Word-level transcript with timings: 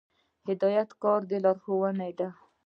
هدایت 0.47 0.87
د 0.91 0.97
کار 1.01 1.19
لارښوونه 1.43 2.07
ده 2.19 2.29